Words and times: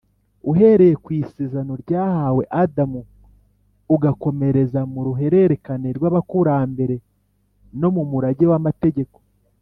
”Uhereye 0.51 0.93
ku 1.03 1.09
isezerano 1.21 1.73
ryahawe 1.83 2.43
Adamu, 2.63 3.01
ugakomereza 3.95 4.79
mu 4.91 4.99
ruhererekane 5.07 5.87
rw’abakurambere 5.97 6.95
no 7.79 7.89
mu 7.95 8.03
murage 8.11 8.45
w’amategeko 8.51 9.17